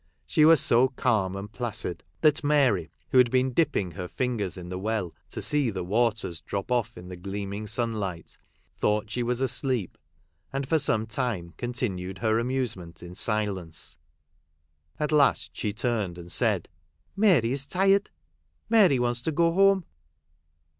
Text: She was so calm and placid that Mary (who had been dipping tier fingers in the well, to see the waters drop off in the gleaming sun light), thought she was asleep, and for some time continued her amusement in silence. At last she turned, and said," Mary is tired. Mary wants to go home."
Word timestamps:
She 0.25 0.45
was 0.45 0.59
so 0.59 0.87
calm 0.87 1.35
and 1.35 1.51
placid 1.51 2.03
that 2.21 2.43
Mary 2.43 2.89
(who 3.11 3.19
had 3.19 3.29
been 3.29 3.53
dipping 3.53 3.91
tier 3.91 4.07
fingers 4.07 4.57
in 4.57 4.69
the 4.69 4.79
well, 4.79 5.13
to 5.29 5.43
see 5.43 5.69
the 5.69 5.83
waters 5.83 6.41
drop 6.41 6.71
off 6.71 6.97
in 6.97 7.07
the 7.09 7.15
gleaming 7.15 7.67
sun 7.67 7.93
light), 7.93 8.35
thought 8.79 9.11
she 9.11 9.21
was 9.21 9.41
asleep, 9.41 9.99
and 10.51 10.67
for 10.67 10.79
some 10.79 11.05
time 11.05 11.53
continued 11.55 12.17
her 12.17 12.39
amusement 12.39 13.03
in 13.03 13.13
silence. 13.13 13.99
At 14.99 15.11
last 15.11 15.55
she 15.55 15.71
turned, 15.71 16.17
and 16.17 16.31
said," 16.31 16.67
Mary 17.15 17.51
is 17.51 17.67
tired. 17.67 18.09
Mary 18.71 18.97
wants 18.97 19.21
to 19.21 19.31
go 19.31 19.51
home." 19.53 19.85